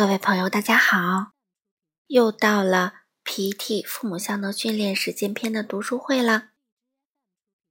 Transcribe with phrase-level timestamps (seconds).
[0.00, 1.32] 各位朋友，大家好！
[2.06, 6.52] 又到了 PET 父母效能训练实践篇的读书会了。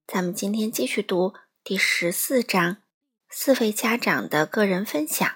[0.06, 2.84] 咱们今天继续读第十四章：
[3.32, 5.28] 四位家长的个人分享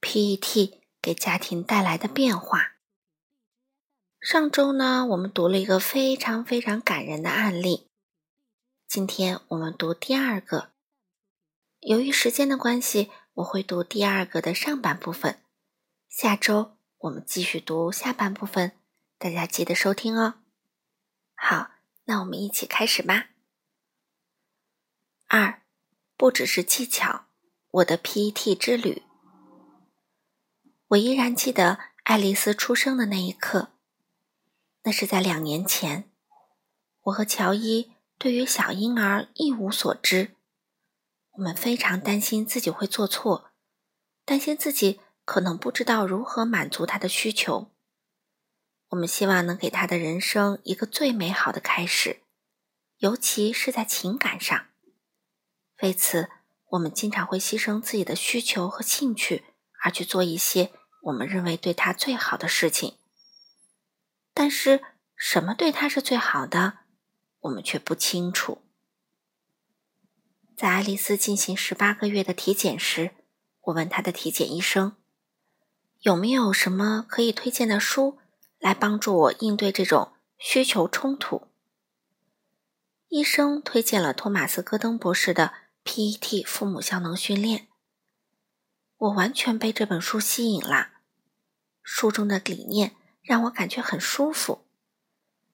[0.00, 2.76] ，PET 给家庭带来的变化。
[4.18, 7.90] 上周呢，我们读了一个非常非常感人的案例。
[8.88, 10.70] 今天我们读第二个。
[11.80, 15.42] 由于时间的关系，我会读第二个的上半部分。
[16.16, 18.72] 下周我们继续读下半部分，
[19.18, 20.36] 大家记得收听哦。
[21.34, 21.72] 好，
[22.04, 23.26] 那我们一起开始吧。
[25.26, 25.60] 二，
[26.16, 27.26] 不只是技巧，
[27.68, 29.02] 我的 PET 之旅。
[30.86, 33.74] 我依然记得爱丽丝出生的那一刻，
[34.84, 36.10] 那是在两年前。
[37.02, 40.34] 我和乔伊对于小婴儿一无所知，
[41.32, 43.50] 我们非常担心自己会做错，
[44.24, 45.02] 担心自己。
[45.26, 47.72] 可能不知道如何满足他的需求。
[48.90, 52.22] 我们希望能给他的人生一个最美好的开始，
[52.98, 54.68] 尤其是在情感上。
[55.82, 56.30] 为此，
[56.68, 59.44] 我们经常会牺牲自己的需求和兴趣，
[59.82, 62.96] 而去做一些我们认为对他最好的事情。
[64.32, 64.82] 但是，
[65.16, 66.78] 什么对他是最好的，
[67.40, 68.62] 我们却不清楚。
[70.56, 73.10] 在爱丽丝进行十八个月的体检时，
[73.62, 74.96] 我问她的体检医生。
[76.06, 78.16] 有没有什么可以推荐的书
[78.60, 81.48] 来帮助我应对这种需求冲突？
[83.08, 85.52] 医生推荐了托马斯·戈登博士的
[85.84, 87.62] 《PET 父母效能训练》。
[88.98, 90.90] 我完全被这本书吸引了，
[91.82, 94.64] 书中的理念让我感觉很舒服。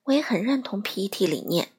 [0.03, 1.73] 我也很认同 PET 理念。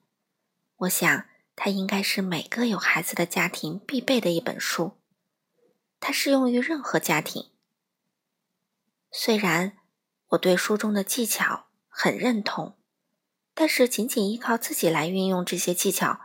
[0.77, 4.93] 我想它应该是每个有孩子的家庭必备的一本书。
[5.99, 7.52] 它适用于任何家庭。
[9.15, 9.77] 虽然
[10.29, 12.75] 我对书中的技巧很认同，
[13.53, 16.19] 但是仅仅依靠自己来运用这些技巧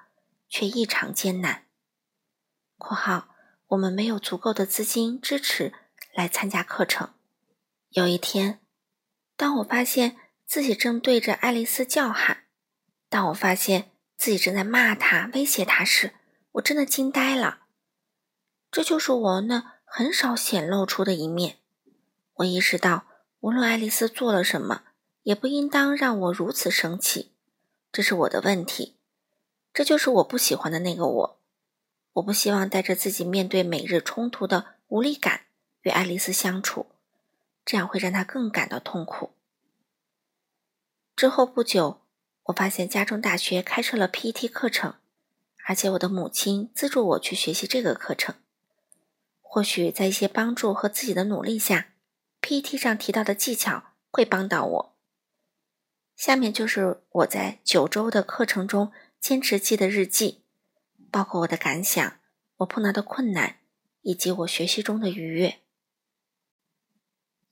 [0.48, 1.66] 却异常艰难。
[2.78, 3.28] （括号
[3.66, 5.74] 我们没有足够的资金支持
[6.14, 7.12] 来参加课程。）
[7.92, 8.58] 有一天，
[9.36, 10.16] 当我发现
[10.46, 12.44] 自己正对着爱丽丝叫喊，
[13.10, 16.14] 当我发现自己正在骂她、威胁她时，
[16.52, 17.66] 我真的惊呆了。
[18.70, 21.58] 这就是我那很少显露出的一面。
[22.38, 23.04] 我意识到，
[23.40, 24.82] 无论爱丽丝做了什么，
[25.24, 27.32] 也不应当让我如此生气。
[27.90, 28.96] 这是我的问题，
[29.72, 31.40] 这就是我不喜欢的那个我。
[32.12, 35.46] 我不希望带着自己面对每日冲突的无力感
[35.82, 36.86] 与爱丽丝相处，
[37.64, 39.30] 这样会让她更感到痛苦。
[41.16, 42.02] 之后不久，
[42.44, 44.94] 我发现加州大学开设了 PET 课程，
[45.66, 48.36] 而且我的母亲资助我去学习这个课程。
[49.40, 51.94] 或许在一些帮助和自己的努力下。
[52.40, 54.96] PET 上提到的技巧会帮到我。
[56.16, 60.42] 下面就是我在九周的课程中坚持记的日记，
[61.10, 62.18] 包括我的感想、
[62.56, 63.60] 我碰到的困难
[64.02, 65.60] 以及我学习中的愉悦。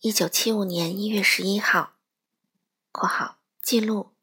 [0.01, 1.95] 一九七五年一月十一号
[2.91, 4.15] （括号记录）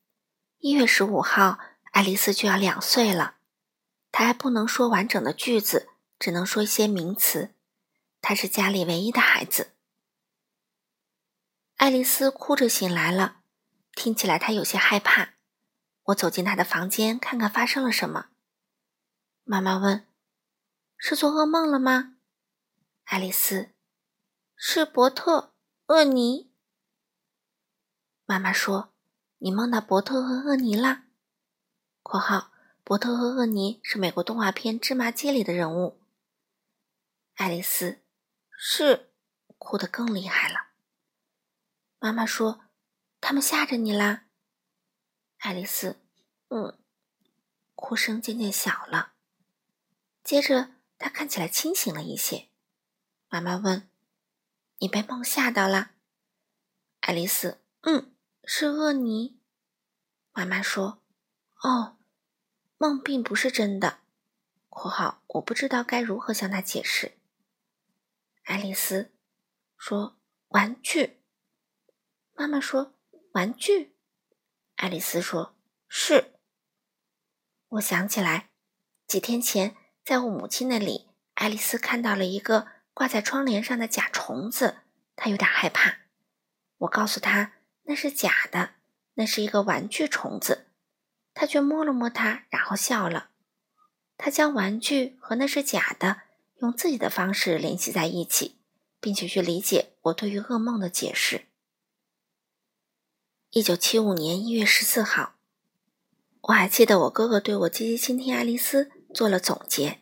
[0.60, 1.60] 一月十五号，
[1.92, 3.38] 爱丽丝就要两岁了，
[4.12, 7.54] 她还不能说完整的句子，只能说一些名词。
[8.22, 9.72] 她是家里唯一的孩子。
[11.76, 13.42] 爱丽丝哭着醒来了，
[13.94, 15.34] 听起来她有些害怕。
[16.04, 18.30] 我走进她的房间，看看发生了什么。
[19.44, 20.08] 妈妈问
[20.98, 22.18] ：“是做噩梦了吗？”
[23.06, 23.72] 爱丽丝
[24.56, 25.54] ：“是伯特
[25.88, 26.54] 厄尼。”
[28.26, 28.94] 妈妈说
[29.40, 31.04] ：“你梦到伯特和厄尼了
[32.02, 32.54] ？”（括号
[32.84, 36.02] 伯特和厄尼是美国动画片《芝麻街》里的人物。）
[37.36, 38.02] 爱丽丝
[38.58, 39.10] ：“是。”
[39.58, 40.73] 哭得更厉害了。
[42.04, 42.66] 妈妈说
[43.22, 44.26] ：“他们吓着你啦。”
[45.40, 46.02] 爱丽丝，
[46.50, 46.78] 嗯，
[47.76, 49.14] 哭声渐渐小了。
[50.22, 52.50] 接着，她看起来清醒了一些。
[53.30, 53.90] 妈妈问
[54.80, 55.92] ：“你被梦吓到了？”
[57.00, 58.14] 爱丽丝，嗯，
[58.44, 59.40] 是厄尼。
[60.34, 61.02] 妈妈说
[61.64, 61.96] ：“哦，
[62.78, 64.00] 梦并不是真的。
[64.68, 67.18] ”（括号我不知道该如何向她解释。）
[68.44, 69.14] 爱丽丝
[69.78, 70.20] 说
[70.50, 71.22] ：“玩具。”
[72.44, 72.94] 妈妈说
[73.36, 73.96] ：“玩具。”
[74.76, 75.56] 爱丽丝说
[75.88, 76.34] ：“是。”
[77.76, 78.50] 我想起来，
[79.08, 84.80] 几天前在我母亲那里，爱丽丝看到了一个挂在窗帘上的假虫子，
[85.16, 86.00] 她有点害怕。
[86.80, 87.54] 我告诉她
[87.84, 88.72] 那是假的，
[89.14, 90.68] 那是一个玩具虫子。
[91.34, 93.30] 她却摸了摸它，然后笑了。
[94.18, 96.24] 她将玩具和那是假的
[96.56, 98.60] 用自己的方式联系在一起，
[99.00, 101.46] 并且去理解我对于噩梦的解释。
[103.56, 105.36] 一九七五年一月十四号，
[106.42, 110.00] 我还记得我哥哥对我积极倾听爱丽丝做了总结。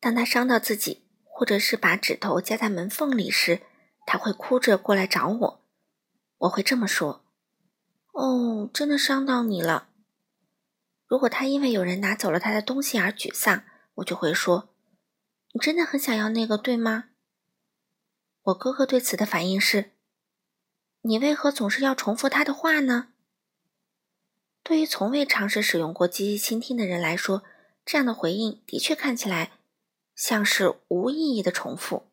[0.00, 3.60] 当他伤到自己，或者是把指头夹在门缝里时，
[4.06, 5.62] 他会哭着过来找我。
[6.38, 7.22] 我会这么说
[8.12, 9.90] ：“哦，真的伤到你了。”
[11.06, 13.64] 如果他因为有人拿走了他的东西而沮丧，
[13.96, 14.70] 我就会说
[15.52, 17.10] ：“你真的很想要那个，对吗？”
[18.44, 19.90] 我哥哥对此的反应是。
[21.02, 23.08] 你为何总是要重复他的话呢？
[24.62, 27.42] 对于从未尝试使用过积极倾听的人来说，
[27.84, 29.58] 这样的回应的确看起来
[30.14, 32.12] 像是无意义的重复。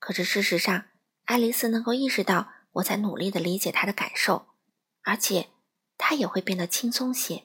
[0.00, 0.86] 可是事实上，
[1.24, 4.48] 爱丽丝能够意识到我在努力的理解她的感受，
[5.02, 5.50] 而且
[5.96, 7.44] 她也会变得轻松些。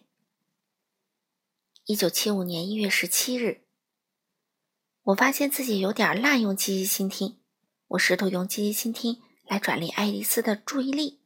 [1.86, 3.62] 一九七五年一月十七日，
[5.04, 7.40] 我发现自己有点滥用积极倾听。
[7.90, 9.22] 我试图用积极倾听。
[9.46, 11.20] 来转移爱丽丝的注意力。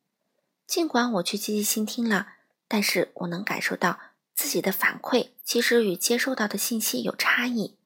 [0.66, 2.34] 尽管我去积极倾听了，
[2.68, 4.00] 但是我能感受到
[4.34, 7.78] 自己的反馈其实与接收到的信息有差异。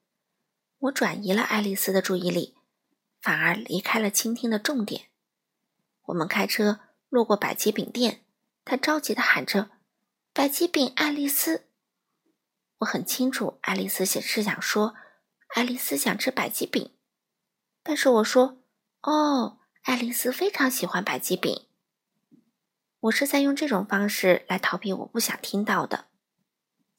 [0.80, 2.56] 我转移了爱丽丝的注意力，
[3.22, 5.10] 反而离开了倾听的重点。
[6.06, 6.80] 我们开车
[7.10, 8.24] 路过百吉饼店，
[8.66, 9.70] 她着急地喊着
[10.34, 11.66] ：“百吉饼，爱丽丝！”
[12.80, 14.96] 我很清楚，爱丽丝想是想说
[15.54, 16.92] ：“爱丽丝想吃百吉饼。”
[17.84, 18.58] 但是我说
[19.04, 21.66] ：“哦。”爱丽丝非常喜欢白吉饼。
[23.00, 26.06] 我是在用这种方式来逃避我不想听到的，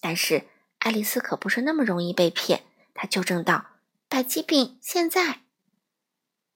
[0.01, 0.49] 但是
[0.79, 2.65] 爱丽丝可不是那么容易被骗。
[2.93, 3.67] 她纠正道
[4.11, 5.43] ：“白吉饼现在。”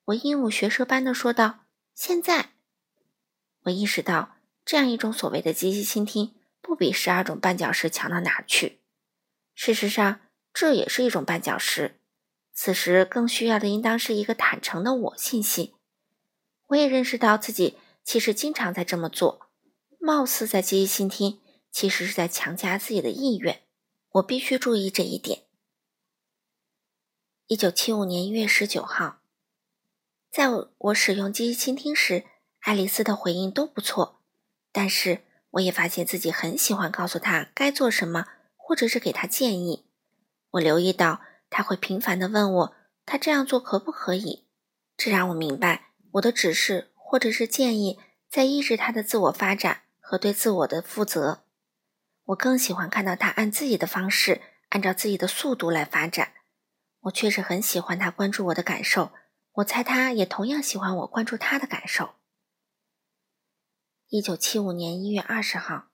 [0.06, 1.60] 我鹦鹉学舌般的说道
[1.94, 2.50] ：“现在。”
[3.66, 8.80] 我意识到这样一种所谓的积极倾听，不比十二种绊脚石强到哪去。
[9.54, 10.20] 事实上，
[10.52, 12.00] 这也是一种绊脚石。
[12.52, 15.75] 此时更需要的应当是一个坦诚的我信息。
[16.68, 19.48] 我也认识到自己其实经常在这么做，
[19.98, 21.40] 貌似在积极倾听，
[21.70, 23.62] 其实是在强加自己的意愿。
[24.12, 25.44] 我必须注意这一点。
[27.46, 29.20] 一九七五年一月十九号，
[30.30, 30.48] 在
[30.78, 32.24] 我使用积极倾听时，
[32.60, 34.20] 爱丽丝的回应都不错，
[34.72, 38.26] 但是我也发现自己很喜欢告诉她该做什么，
[38.56, 39.84] 或者是给她建议。
[40.52, 44.46] 我留意到她会频繁地问我，她这样做可不可以？
[44.96, 45.85] 这让我明白。
[46.16, 47.98] 我的指示或者是建议，
[48.28, 51.44] 在抑制他的自我发展和对自我的负责。
[52.26, 54.40] 我更喜欢看到他按自己的方式，
[54.70, 56.32] 按照自己的速度来发展。
[57.02, 59.12] 我确实很喜欢他关注我的感受，
[59.52, 62.14] 我猜他也同样喜欢我关注他的感受。
[64.08, 65.88] 一九七五年一月二十号，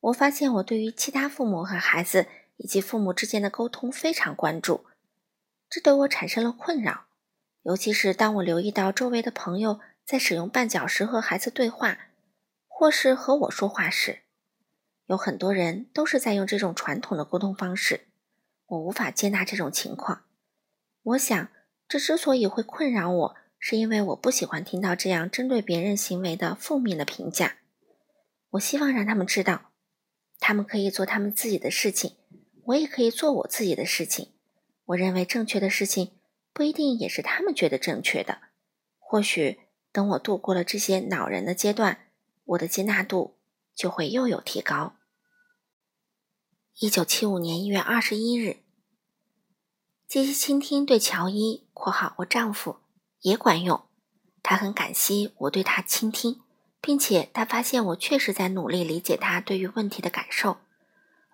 [0.00, 4.86] 我发现我对于其他父母和孩子以及父母之间的沟通非常关注，
[5.68, 7.05] 这对我产生了困扰。
[7.66, 11.98] 尤其是当我留意到周围的朋友在使用绊脚石和孩子对话，
[12.68, 14.20] 或是和我说话时，
[15.06, 18.02] 有很多人都是在用这种传统的沟通方式。
[18.66, 20.26] 我无法接纳这种情况。
[21.02, 21.48] 我想，
[21.88, 27.56] 这之所以会困扰我，是因为我不喜欢听到这样针对别人行为的负面的评价。
[28.50, 29.72] 我希望让他们知道，
[30.38, 32.14] 他们可以做他们自己的事情，
[32.66, 34.30] 我也可以做我自己的事情。
[34.84, 36.12] 我认为正确的事情。
[36.56, 38.38] 不一定也是他们觉得正确的。
[38.98, 39.60] 或许
[39.92, 42.08] 等我度过了这些恼人的阶段，
[42.46, 43.36] 我的接纳度
[43.74, 44.96] 就会又有提高。
[46.78, 48.62] 一九七五年一月二十一日，
[50.08, 52.78] 积极倾听对乔伊（括号我丈夫）
[53.20, 53.84] 也管用。
[54.42, 56.40] 他很感激我对他倾听，
[56.80, 60.56] 并且他发现我确实在努力理解他对于问题的感受。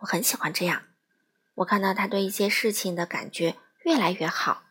[0.00, 0.82] 我很喜欢这样。
[1.54, 4.64] 我看到他对一些事情的感觉越来越好。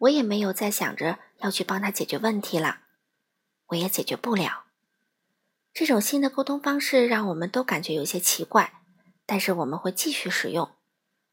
[0.00, 2.80] 我也没有再想着要去帮他解决问题了，
[3.68, 4.64] 我也解决不了。
[5.72, 8.80] 这种新的沟通方式让我们都感觉有些奇怪，
[9.26, 10.70] 但是我们会继续使用。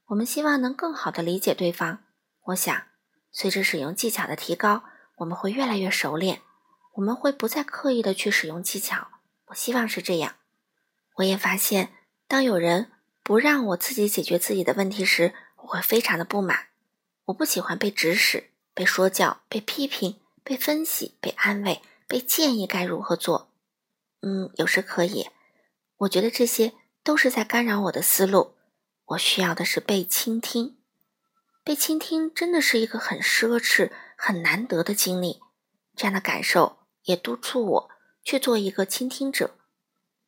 [0.07, 2.03] 我们希望能更好的理解对方。
[2.45, 2.83] 我想，
[3.31, 4.83] 随着使用技巧的提高，
[5.17, 6.41] 我们会越来越熟练。
[6.93, 9.07] 我们会不再刻意的去使用技巧。
[9.47, 10.35] 我希望是这样。
[11.15, 11.93] 我也发现，
[12.27, 12.91] 当有人
[13.23, 16.67] 不让我自己解决自己的问题时，我会非常的不满。
[17.25, 18.51] 我不喜欢被指使。
[18.75, 23.51] 被说教、被批评、被分析、被安慰、被建议该如何做，
[24.21, 25.29] 嗯，有时可以。
[25.99, 28.55] 我觉得这些都是在干扰我的思路。
[29.05, 30.77] 我需要的是被倾听。
[31.63, 35.39] 被倾听真的是一个很奢侈、很难得的经历。
[35.95, 37.89] 这样的感受也督促我
[38.23, 39.57] 去做一个倾听者。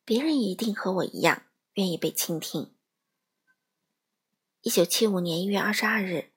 [0.06, 2.74] 别人一定和我一样愿意被倾听。
[4.62, 6.32] 一九七五年一月二十二日。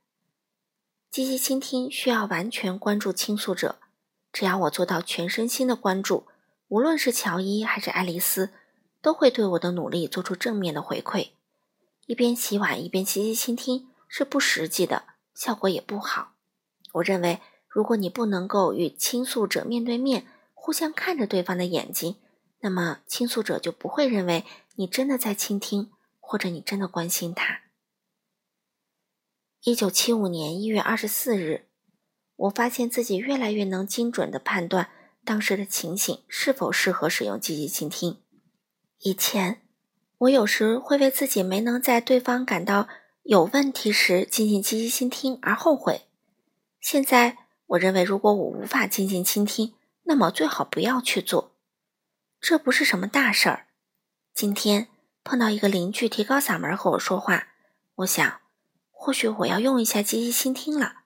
[1.11, 3.81] 积极倾听需要完全关注倾诉者。
[4.33, 6.29] 只要我做到全身心的关注，
[6.69, 8.50] 无论是乔伊还是爱丽丝，
[9.02, 11.31] 都会对我的努力做出正面的回馈。
[12.07, 15.02] 一边洗碗一边积极倾听是不实际的，
[15.35, 16.35] 效果也不好。
[16.93, 22.17] 我认为，如果你不能够与倾诉者面对面，互相看着对方的眼睛，
[22.61, 24.45] 那么倾诉者就不会认为
[24.76, 25.90] 你真的在倾听，
[26.21, 27.62] 或者你真的关心他。
[29.62, 31.67] 一九七五年一月二十四日。
[32.35, 34.88] 我发现自己越来越能精准地判断
[35.23, 38.23] 当时的情形是否适合使用积极倾听。
[39.00, 39.61] 以前，
[40.17, 42.88] 我有时会为自己没能在对方感到
[43.25, 46.07] 有问题时进行积极倾听而后悔。
[46.81, 47.37] 现在，
[47.67, 49.75] 我认为如果我无法进行倾听，
[50.05, 51.52] 那么最好不要去做。
[52.40, 53.67] 这不是什么大事儿。
[54.33, 54.88] 今天
[55.23, 57.49] 碰到一个邻居提高嗓门和我说话，
[57.97, 58.40] 我想，
[59.02, 61.04] 或许我要用一下积极倾听了。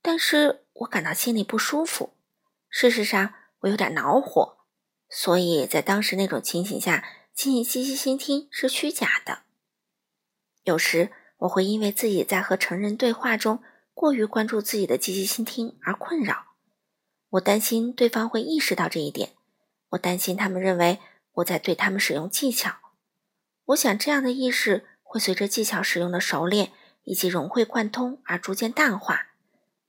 [0.00, 2.14] 但是我感到心里不舒服，
[2.68, 4.58] 事实上我有点恼火，
[5.08, 9.40] 所以在当时那种情形下进行积极倾听是虚假的。
[10.62, 13.60] 有时我会因为自己在和成人对话中
[13.92, 16.54] 过于关注自己的积极倾听而困扰，
[17.30, 19.32] 我担心对方会意识到这一点，
[19.90, 21.00] 我担心他们认为
[21.32, 22.76] 我在对他们使用技巧。
[23.64, 26.72] 我想这样的意识会随着技巧使用的熟练
[27.10, 29.30] 以及融会贯通而逐渐淡化。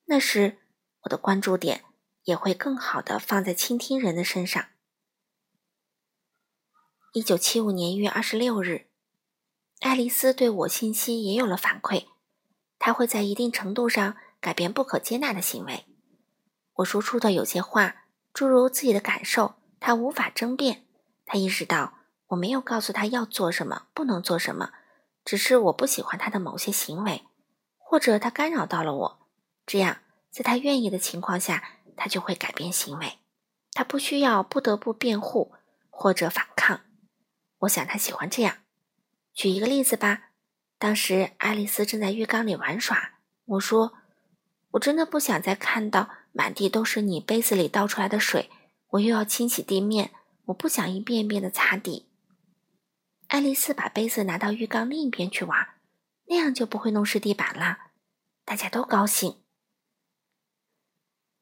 [0.06, 0.58] 那时，
[1.01, 1.84] 我的关注点
[2.24, 4.70] 也会更好的放在倾听人的身上。
[7.13, 8.88] 一九七五年一月二十六日，
[9.82, 12.08] 爱丽丝对我信息也有了反馈，
[12.80, 15.86] 她会在一定程度上改变不可接纳的行为。
[16.78, 20.88] 我说出的有些话，诸如自己的感受，她无法争辩。
[21.24, 22.00] 她意识到
[22.30, 24.72] 我没有告诉她要做什么，不能做什么，
[25.24, 27.24] 只是我不喜欢他的某些行为，
[27.78, 29.20] 或者他干扰到了我。
[29.66, 30.00] 这样，
[30.30, 31.63] 在他愿意的情况下，
[31.96, 33.20] 他就会改变行为。
[33.74, 35.54] 他不需要不得不辩护
[35.90, 36.82] 或者反抗。
[37.60, 38.58] 我想他喜欢这样。
[39.34, 40.30] 举一个例子吧。
[40.78, 43.12] 当时爱丽丝正在浴缸里玩耍。
[43.46, 43.94] 我说
[44.72, 48.50] ：“我真的不想再看到满地都是你杯子里倒出来的水。
[48.90, 50.10] 我又要清洗地面，
[50.46, 52.10] 我不想一遍一遍的擦地。”
[53.32, 55.76] 爱丽丝把杯子拿到浴缸另一边去玩，
[56.26, 57.78] 那样就不会弄湿地板了。
[58.44, 59.42] 大家都高兴。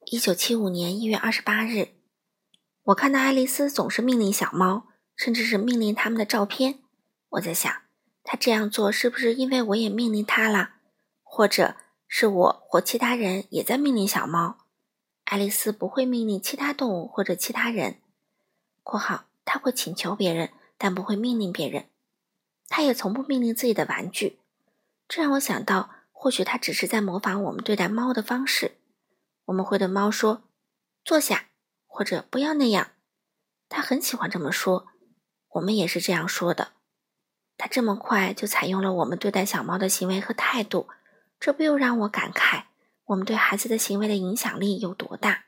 [0.06, 1.96] 一九七五年一月二十八日，
[2.84, 6.84] 我看到爱丽丝总是命令小猫，甚至是命令他们的照片。
[7.30, 7.82] 我在想，
[8.24, 10.74] 她这样做是不是因为我也命令她了，
[11.24, 11.76] 或者
[12.08, 14.60] 是我或其他人也在命令小猫？
[15.24, 18.00] 爱丽丝不会命令其他动物或者其他人
[18.84, 21.86] （括号她会请求别人，但不会命令别人）。
[22.68, 24.40] 他也从不命令自己的玩具。
[25.08, 28.78] 这让我想到，或许他只是在模仿我们对待猫的方式。
[29.46, 30.44] 我们会对猫说
[31.06, 31.50] ：“坐下，
[31.86, 32.92] 或者不要那样。”
[33.70, 34.88] 他很喜欢这么说。
[35.54, 36.74] 我们也是这样说的。
[37.58, 40.88] 他这么快就采用了我们对待小猫的行为和态度，
[41.40, 42.66] 这不又让我感慨
[43.06, 45.46] 我们对孩子的行为的影响力有多大？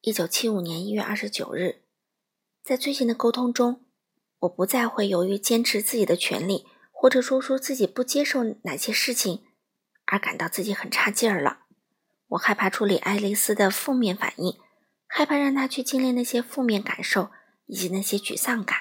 [0.00, 1.81] 一九七五年一月二十九日，
[2.62, 3.84] 在最近的沟通中，
[4.40, 9.44] 我不再会由于坚持自己的权利，或者说出自己不接受哪些事情。
[10.04, 11.60] 而感到自己很差劲儿了。
[12.28, 14.58] 我害怕处理爱丽丝的负面反应，
[15.06, 17.30] 害怕让她去经历那些负面感受
[17.66, 18.76] 以及那些沮丧感。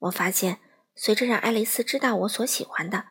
[0.00, 0.58] 我发现，
[0.94, 3.06] 随着让爱丽丝知道我所喜欢的、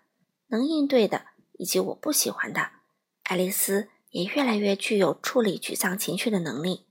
[0.48, 2.72] 能应对的以及我不喜欢的，
[3.24, 6.86] 爱丽丝也越来越具有处理沮丧情绪的能力。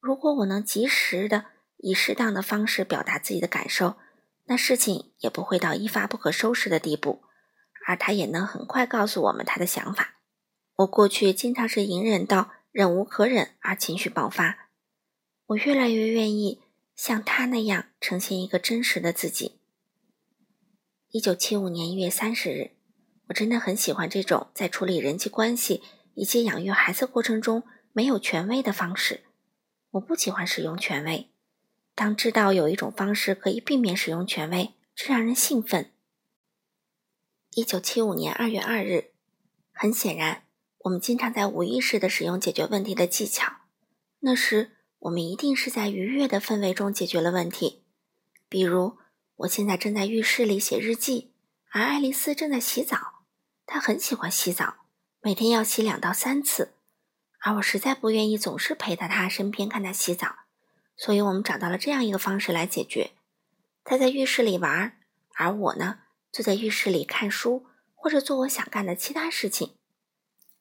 [0.00, 1.46] 如果我能及时的
[1.82, 3.96] 以适当的方式表达自己的感受，
[4.46, 7.24] 那事情也不会到一发不可收拾的地步。
[7.84, 10.20] 而他也能很快告诉我们他的想法。
[10.76, 14.68] 我过去经常是隐忍到忍无可忍而情绪爆发。
[15.46, 16.62] 我越来越愿意
[16.94, 19.58] 像他那样呈现一个真实的自己。
[21.10, 22.70] 一九七五年一月三十日，
[23.26, 25.82] 我真的很喜欢这种在处理人际关系
[26.14, 29.24] 以及养育孩子过程中没有权威的方式。
[29.90, 31.31] 我不喜欢使用权威。
[31.94, 35.92] 当知道有一种方式可以避免使用权威，这让人兴奋。
[37.54, 39.12] 一九七五年二月二日，
[39.72, 40.44] 很显然，
[40.78, 43.52] 我们经常在无意识的使用解决问题的技巧。
[44.20, 47.82] 那时，我们一定是在愉悦的氛围中解决了问题。
[48.48, 48.96] 比如，
[49.36, 51.34] 我现在正在浴室里写日记，
[51.72, 53.24] 而爱丽丝正在洗澡。
[53.66, 54.86] 她很喜欢洗澡，
[55.20, 56.74] 每天要洗两到三次。
[57.40, 60.36] 而我实在不愿意总是陪在她身边看她洗澡，
[60.96, 63.12] 所以我们找到了这样一个方式来解决：
[63.84, 64.98] 他在浴室里玩，
[65.34, 66.00] 而我呢？
[66.30, 69.76] 坐在浴室里看书，或者做我想干的其他事情。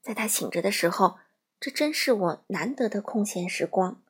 [0.02, 1.20] 在他醒着的时候，
[1.60, 4.02] 这真是我难得的空闲时光。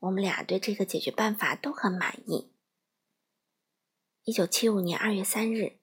[0.00, 2.52] 我们俩对这个解决办法都很满意。
[4.24, 5.78] 一九七五年二月三日，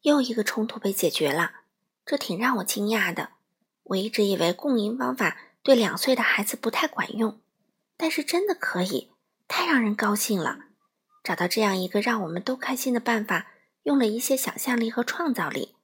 [0.00, 1.52] 又一个冲突被解决了，
[2.04, 3.30] 这挺让我惊讶的。
[3.84, 7.40] 我一直以为共赢方法对两岁的孩子不太管用，
[7.98, 9.10] 但是真的可以，
[9.46, 10.60] 太让人高兴了。
[11.22, 13.48] 找到这样一个让我们都开心的办法，
[13.82, 15.74] 用了一些想象力和创造力，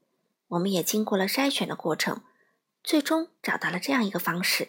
[0.49, 2.23] 我们也经过了筛选的过程，
[2.83, 4.69] 最终找到了这样一个方式。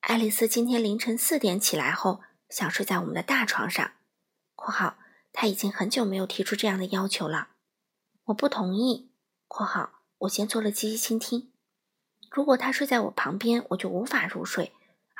[0.00, 2.20] 爱丽丝今天凌晨四点起来后，
[2.50, 3.92] 想睡在我们的大床上。
[4.56, 4.96] （括号
[5.32, 7.50] 她已经很久没有提出这样的要求了。）
[8.26, 9.10] 我不同意。
[9.46, 11.52] （括号我先做了积极倾听。
[12.30, 14.72] 如果她睡在我旁边，我就无法入睡，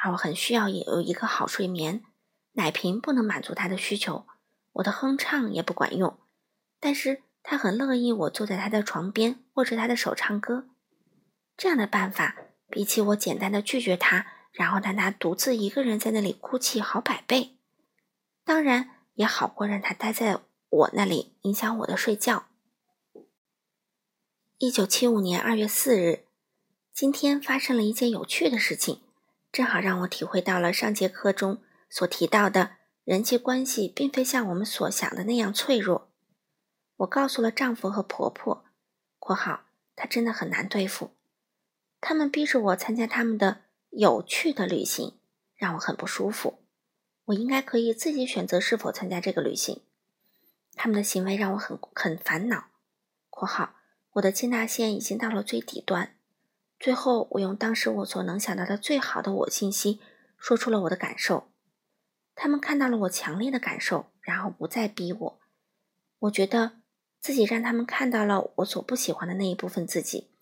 [0.02, 2.02] 而我很需要有一个好睡眠。
[2.54, 4.26] 奶瓶不能满足他的需求。
[4.72, 6.18] 我的哼唱也不管用，
[6.80, 10.68] 但是他很乐意我坐在他的床边握着他的手唱歌。
[11.56, 12.36] 这样的办法
[12.68, 17.56] 比起我简单的拒绝他，然后让他独自一个人在那里哭泣好百倍。
[18.44, 22.46] 当然也好过让他待在我那里影响我的睡觉。
[24.58, 26.24] 一九七五年二月四日，
[26.92, 29.00] 今天发生了一件有趣的事情，
[29.52, 32.82] 正好让我体会到了上节课中所提到的。
[33.04, 36.12] 人际关系并非像我们所想的那样脆弱。
[36.98, 38.64] 我告诉了丈夫和婆婆
[39.18, 39.64] （括号
[39.96, 41.10] 他真的很难对付），
[42.00, 45.18] 他们逼着我参加他们的有趣的旅行，
[45.56, 46.62] 让我很不舒服。
[47.24, 49.82] 我应该可以自己选择是否参加这个旅行。
[50.74, 52.66] 他们的行为让我很很烦恼
[53.30, 53.74] （括号
[54.12, 56.14] 我的接纳线已经到了最底端）。
[56.82, 60.00] 最后，我用当时我所能想到的最好的我信息，
[60.36, 61.48] 说出了我的感受。
[62.34, 65.40] 他们看到了我强烈的感受，然后不再逼我。
[66.18, 66.80] 我觉得
[67.20, 70.32] 自己让他们看到了我所不喜欢的那一部分自己，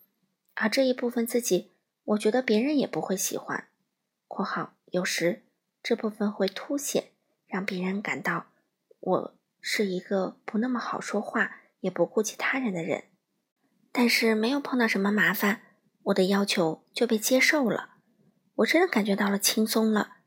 [0.55, 1.73] 而这一部分自己，
[2.05, 3.67] 我觉得别人也不会喜欢。
[4.27, 5.43] （括号有时
[5.83, 7.11] 这部分会凸显，
[7.45, 8.47] 让别人感到
[8.99, 13.03] 我是一个不那么好说话，也不顾及他人的人。
[13.91, 15.61] 但是没有碰到什么麻烦，
[16.03, 17.91] 我的要求就被接受了。
[18.55, 20.17] 我真的感觉到了轻松了。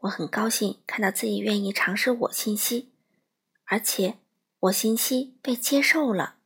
[0.00, 2.92] 我很高兴看到自己愿意尝试我信息，
[3.64, 4.18] 而且
[4.60, 6.36] 我信息被接受了。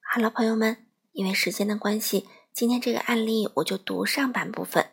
[0.00, 4.92] 好了，朋友们，因为时间的关系，今天这个案例我就读上半部分。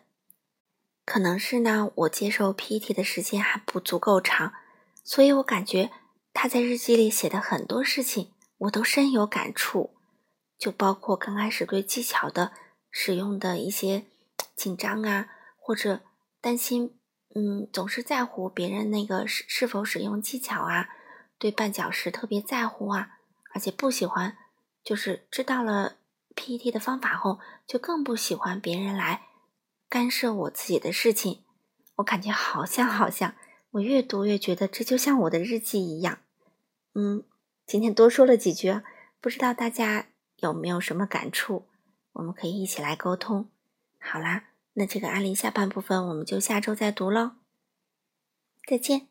[1.06, 4.52] 可能是呢，我接受 PET 的时间还不足够长，
[5.02, 5.90] 所以我感觉
[6.34, 9.95] 他在日记里写的很多事情，我都深有感触。
[10.58, 12.52] 就包括刚开始对技巧的
[12.90, 14.04] 使用的一些
[14.54, 16.00] 紧张啊，或者。
[16.38, 16.96] 担心，
[17.34, 20.90] 嗯，总是在乎别人那个是是否使用技巧啊，
[21.38, 23.18] 对绊脚石特别在乎啊，
[23.52, 24.36] 而且不喜欢，
[24.84, 25.96] 就是知道了
[26.36, 29.22] PET 的方法后，就更不喜欢别人来
[29.88, 31.42] 干涉我自己的事情。
[31.96, 33.34] 我感觉好像好像，
[33.72, 36.20] 我越读越觉得这就像我的日记一样。
[36.94, 37.24] 嗯，
[37.66, 38.82] 今天多说了几句，
[39.20, 41.66] 不知道大家有没有什么感触？
[42.12, 43.48] 我们可以一起来沟通。
[43.98, 44.44] 好啦。
[44.78, 47.36] 那这个案例下半部分我们就下周再读喽，
[48.68, 49.08] 再见。